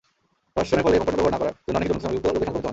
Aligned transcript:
ধর্ষণের 0.55 0.83
ফলে 0.85 0.95
এবং 0.97 1.05
কনডম 1.07 1.17
ব্যবহার 1.21 1.33
না 1.35 1.39
করার 1.41 1.55
জন্য 1.65 1.73
অনেকেই 1.79 1.89
যৌনতা 1.91 2.05
সংযুক্ত 2.05 2.25
রোগে 2.27 2.45
সংক্রামিত 2.45 2.65
হন। 2.67 2.67